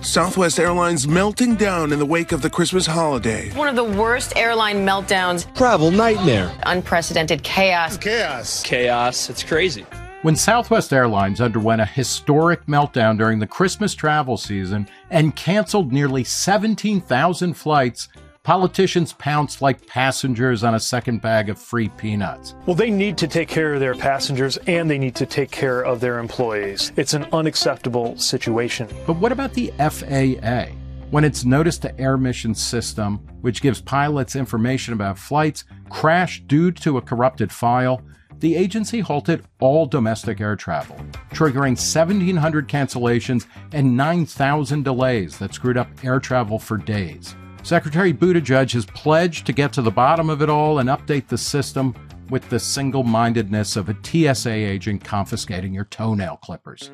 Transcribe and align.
Southwest 0.00 0.60
Airlines 0.60 1.08
melting 1.08 1.56
down 1.56 1.92
in 1.92 1.98
the 1.98 2.06
wake 2.06 2.30
of 2.30 2.40
the 2.40 2.48
Christmas 2.48 2.86
holiday. 2.86 3.50
One 3.54 3.66
of 3.66 3.74
the 3.74 3.82
worst 3.82 4.36
airline 4.36 4.86
meltdowns. 4.86 5.52
Travel 5.56 5.90
nightmare. 5.90 6.56
Unprecedented 6.66 7.42
chaos. 7.42 7.98
Chaos. 7.98 8.62
Chaos. 8.62 9.28
It's 9.28 9.42
crazy. 9.42 9.84
When 10.22 10.36
Southwest 10.36 10.92
Airlines 10.92 11.40
underwent 11.40 11.80
a 11.80 11.84
historic 11.84 12.66
meltdown 12.66 13.18
during 13.18 13.40
the 13.40 13.46
Christmas 13.46 13.94
travel 13.94 14.36
season 14.36 14.88
and 15.10 15.34
canceled 15.34 15.92
nearly 15.92 16.22
17,000 16.22 17.54
flights, 17.54 18.08
politicians 18.48 19.12
pounce 19.12 19.60
like 19.60 19.86
passengers 19.86 20.64
on 20.64 20.74
a 20.74 20.80
second 20.80 21.20
bag 21.20 21.50
of 21.50 21.58
free 21.58 21.90
peanuts. 21.90 22.54
Well, 22.64 22.74
they 22.74 22.90
need 22.90 23.18
to 23.18 23.28
take 23.28 23.46
care 23.46 23.74
of 23.74 23.80
their 23.80 23.94
passengers 23.94 24.56
and 24.66 24.90
they 24.90 24.96
need 24.96 25.14
to 25.16 25.26
take 25.26 25.50
care 25.50 25.84
of 25.84 26.00
their 26.00 26.18
employees. 26.18 26.90
It's 26.96 27.12
an 27.12 27.26
unacceptable 27.30 28.16
situation. 28.16 28.88
But 29.06 29.18
what 29.18 29.32
about 29.32 29.52
the 29.52 29.70
FAA? 29.76 30.72
When 31.10 31.24
its 31.24 31.44
notice 31.44 31.76
to 31.80 32.00
air 32.00 32.16
mission 32.16 32.54
system, 32.54 33.18
which 33.42 33.60
gives 33.60 33.82
pilots 33.82 34.34
information 34.34 34.94
about 34.94 35.18
flights, 35.18 35.64
crashed 35.90 36.48
due 36.48 36.72
to 36.72 36.96
a 36.96 37.02
corrupted 37.02 37.52
file, 37.52 38.00
the 38.38 38.56
agency 38.56 39.00
halted 39.00 39.44
all 39.60 39.84
domestic 39.84 40.40
air 40.40 40.56
travel, 40.56 40.96
triggering 41.32 41.76
1,700 41.76 42.66
cancellations 42.66 43.44
and 43.74 43.94
9,000 43.94 44.84
delays 44.84 45.36
that 45.36 45.52
screwed 45.52 45.76
up 45.76 45.88
air 46.02 46.18
travel 46.18 46.58
for 46.58 46.78
days. 46.78 47.34
Secretary 47.68 48.14
Buttigieg 48.14 48.72
has 48.72 48.86
pledged 48.86 49.44
to 49.44 49.52
get 49.52 49.74
to 49.74 49.82
the 49.82 49.90
bottom 49.90 50.30
of 50.30 50.40
it 50.40 50.48
all 50.48 50.78
and 50.78 50.88
update 50.88 51.28
the 51.28 51.36
system 51.36 51.94
with 52.30 52.48
the 52.48 52.58
single 52.58 53.02
mindedness 53.02 53.76
of 53.76 53.90
a 53.90 53.96
TSA 54.02 54.48
agent 54.48 55.04
confiscating 55.04 55.74
your 55.74 55.84
toenail 55.84 56.38
clippers. 56.38 56.90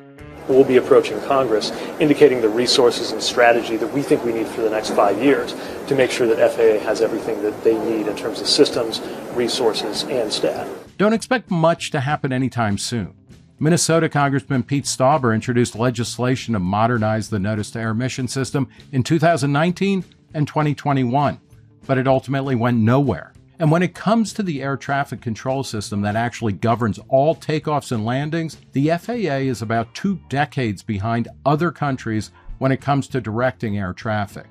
We'll 0.49 0.65
be 0.65 0.75
approaching 0.75 1.17
Congress, 1.21 1.71
indicating 2.01 2.41
the 2.41 2.49
resources 2.49 3.11
and 3.11 3.23
strategy 3.23 3.77
that 3.77 3.87
we 3.93 4.01
think 4.01 4.25
we 4.25 4.33
need 4.33 4.47
for 4.47 4.63
the 4.63 4.69
next 4.69 4.89
five 4.89 5.17
years 5.23 5.55
to 5.87 5.95
make 5.95 6.11
sure 6.11 6.27
that 6.27 6.51
FAA 6.51 6.85
has 6.85 6.99
everything 6.99 7.41
that 7.41 7.63
they 7.63 7.77
need 7.77 8.07
in 8.07 8.17
terms 8.17 8.41
of 8.41 8.47
systems, 8.47 8.99
resources, 9.31 10.03
and 10.03 10.29
staff. 10.29 10.67
Don't 10.97 11.13
expect 11.13 11.49
much 11.49 11.89
to 11.91 12.01
happen 12.01 12.33
anytime 12.33 12.77
soon. 12.77 13.15
Minnesota 13.59 14.09
Congressman 14.09 14.63
Pete 14.63 14.83
Stauber 14.83 15.33
introduced 15.33 15.77
legislation 15.77 16.51
to 16.51 16.59
modernize 16.59 17.29
the 17.29 17.39
notice 17.39 17.71
to 17.71 17.79
air 17.79 17.93
mission 17.93 18.27
system 18.27 18.67
in 18.91 19.03
2019 19.03 20.03
and 20.35 20.47
2021, 20.47 21.39
but 21.87 21.97
it 21.97 22.07
ultimately 22.07 22.53
went 22.53 22.77
nowhere. 22.77 23.33
And 23.57 23.71
when 23.71 23.81
it 23.81 23.95
comes 23.95 24.33
to 24.33 24.43
the 24.43 24.61
air 24.61 24.77
traffic 24.77 25.21
control 25.21 25.63
system 25.63 26.01
that 26.01 26.15
actually 26.15 26.53
governs 26.53 26.99
all 27.07 27.35
takeoffs 27.35 27.91
and 27.91 28.05
landings, 28.05 28.57
the 28.73 28.89
FAA 28.89 29.47
is 29.47 29.61
about 29.61 29.95
two 29.95 30.19
decades 30.29 30.83
behind 30.83 31.29
other 31.45 31.71
countries 31.71 32.31
when 32.59 32.71
it 32.71 32.81
comes 32.81 33.07
to 33.07 33.21
directing 33.21 33.77
air 33.77 33.93
traffic. 33.93 34.47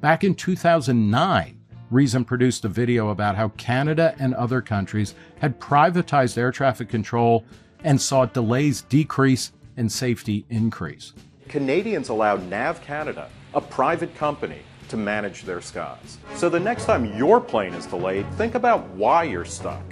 Back 0.00 0.22
in 0.22 0.34
2009, 0.34 1.58
Reason 1.92 2.24
produced 2.24 2.64
a 2.64 2.68
video 2.68 3.10
about 3.10 3.36
how 3.36 3.48
Canada 3.50 4.14
and 4.18 4.32
other 4.34 4.62
countries 4.62 5.14
had 5.40 5.60
privatized 5.60 6.38
air 6.38 6.50
traffic 6.50 6.88
control 6.88 7.44
and 7.84 8.00
saw 8.00 8.24
delays 8.24 8.80
decrease 8.80 9.52
and 9.76 9.92
safety 9.92 10.46
increase. 10.48 11.12
Canadians 11.48 12.08
allowed 12.08 12.48
NAV 12.48 12.80
Canada, 12.80 13.28
a 13.52 13.60
private 13.60 14.14
company, 14.14 14.60
to 14.92 14.96
manage 14.98 15.44
their 15.44 15.62
skies. 15.62 16.18
So 16.36 16.50
the 16.50 16.60
next 16.60 16.84
time 16.84 17.16
your 17.16 17.40
plane 17.40 17.72
is 17.72 17.86
delayed, 17.86 18.30
think 18.34 18.54
about 18.54 18.86
why 18.90 19.24
you're 19.24 19.46
stuck. 19.46 19.82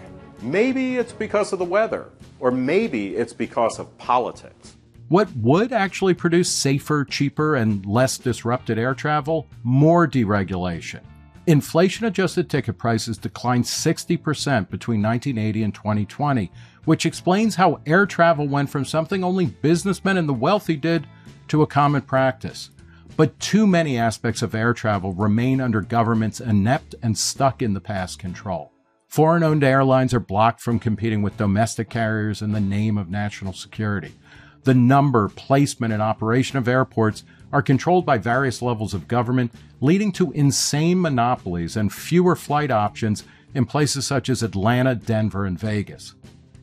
Maybe 0.43 0.99
it's 0.99 1.15
because 1.15 1.55
of 1.55 1.59
the 1.59 1.65
weather, 1.65 2.11
or 2.39 2.51
maybe 2.51 3.17
it's 3.17 3.33
because 3.33 3.79
of 3.79 3.97
politics. 3.97 4.77
What 5.09 5.35
would 5.37 5.73
actually 5.73 6.13
produce 6.13 6.51
safer, 6.51 7.07
cheaper, 7.07 7.57
and 7.57 7.85
less 7.87 8.19
disrupted 8.19 8.79
air 8.79 8.95
travel? 8.95 9.49
More 9.63 10.07
deregulation. 10.07 11.01
Inflation 11.47 12.05
adjusted 12.05 12.51
ticket 12.51 12.77
prices 12.77 13.17
declined 13.17 13.65
60% 13.65 14.69
between 14.69 15.03
1980 15.03 15.63
and 15.63 15.75
2020, 15.75 16.53
which 16.85 17.07
explains 17.07 17.55
how 17.55 17.81
air 17.87 18.05
travel 18.05 18.47
went 18.47 18.69
from 18.69 18.85
something 18.85 19.25
only 19.25 19.47
businessmen 19.47 20.19
and 20.19 20.29
the 20.29 20.35
wealthy 20.35 20.77
did 20.77 21.07
to 21.49 21.63
a 21.63 21.67
common 21.67 22.03
practice. 22.03 22.71
But 23.17 23.39
too 23.39 23.67
many 23.67 23.99
aspects 23.99 24.41
of 24.41 24.55
air 24.55 24.73
travel 24.73 25.13
remain 25.13 25.61
under 25.61 25.81
government's 25.81 26.41
inept 26.41 26.95
and 27.03 27.19
stuck 27.19 27.61
in 27.61 27.75
the 27.75 27.81
past 27.81 28.19
control. 28.19 28.73
Foreign 29.09 29.43
owned 29.43 29.65
airlines 29.65 30.15
are 30.15 30.21
blocked 30.21 30.61
from 30.61 30.79
competing 30.79 31.21
with 31.21 31.37
domestic 31.37 31.91
carriers 31.91 32.43
in 32.43 32.53
the 32.53 32.61
name 32.61 32.97
of 32.97 33.11
national 33.11 33.53
security. 33.53 34.15
The 34.63 34.75
number, 34.75 35.29
placement, 35.29 35.93
and 35.93 36.01
operation 36.01 36.59
of 36.59 36.69
airports 36.69 37.25
are 37.53 37.63
controlled 37.63 38.07
by 38.07 38.19
various 38.19 38.63
levels 38.63 38.95
of 38.95 39.09
government, 39.09 39.53
leading 39.81 40.13
to 40.13 40.31
insane 40.33 41.01
monopolies 41.01 41.77
and 41.77 41.93
fewer 41.93 42.37
flight 42.37 42.71
options 42.71 43.25
in 43.55 43.65
places 43.65 44.07
such 44.07 44.29
as 44.29 44.43
Atlanta, 44.43 44.95
Denver, 44.95 45.45
and 45.45 45.59
Vegas. 45.59 46.15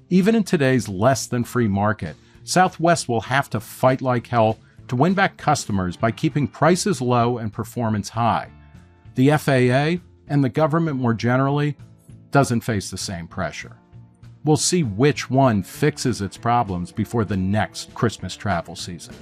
Even 0.09 0.35
in 0.35 0.43
today's 0.43 0.87
less 0.87 1.27
than 1.27 1.43
free 1.43 1.67
market, 1.67 2.15
Southwest 2.45 3.09
will 3.09 3.21
have 3.21 3.49
to 3.49 3.59
fight 3.59 4.01
like 4.01 4.27
hell 4.27 4.57
to 4.87 4.95
win 4.95 5.13
back 5.13 5.37
customers 5.37 5.97
by 5.97 6.11
keeping 6.11 6.47
prices 6.47 7.01
low 7.01 7.37
and 7.37 7.51
performance 7.51 8.09
high. 8.09 8.49
The 9.15 9.31
FAA 9.37 10.03
and 10.27 10.43
the 10.43 10.49
government 10.49 10.97
more 10.97 11.13
generally 11.13 11.77
doesn't 12.31 12.61
face 12.61 12.89
the 12.89 12.97
same 12.97 13.27
pressure. 13.27 13.77
We'll 14.43 14.57
see 14.57 14.83
which 14.83 15.29
one 15.29 15.63
fixes 15.63 16.21
its 16.21 16.37
problems 16.37 16.91
before 16.91 17.25
the 17.25 17.37
next 17.37 17.93
Christmas 17.93 18.35
travel 18.35 18.75
season. 18.75 19.15